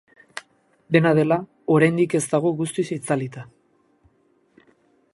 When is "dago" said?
2.33-2.55